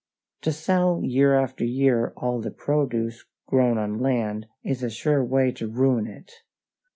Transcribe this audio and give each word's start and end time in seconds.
To 0.41 0.51
sell 0.51 1.03
year 1.03 1.35
after 1.35 1.63
year 1.63 2.11
all 2.17 2.41
the 2.41 2.49
produce 2.49 3.23
grown 3.45 3.77
on 3.77 3.99
land 3.99 4.47
is 4.63 4.81
a 4.81 4.89
sure 4.89 5.23
way 5.23 5.51
to 5.51 5.67
ruin 5.67 6.07
it. 6.07 6.31